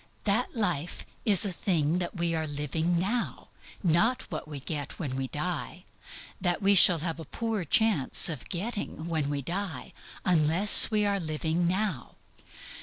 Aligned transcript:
It 0.25 1.05
is 1.25 1.45
a 1.45 1.53
thing 1.53 1.99
that 1.99 2.17
we 2.17 2.33
are 2.33 2.47
living 2.47 2.97
now, 2.97 3.49
not 3.83 4.25
that 4.31 4.47
we 4.47 4.59
get 4.59 4.97
when 4.97 5.15
we 5.15 5.27
die; 5.27 5.85
that 6.41 6.59
we 6.59 6.73
shall 6.73 6.97
have 7.05 7.19
a 7.19 7.23
poor 7.25 7.63
chance 7.65 8.27
of 8.27 8.49
getting 8.49 9.05
when 9.07 9.29
we 9.29 9.43
die 9.43 9.93
unless 10.25 10.89
we 10.89 11.05
are 11.05 11.19
living 11.19 11.67
now. 11.67 12.15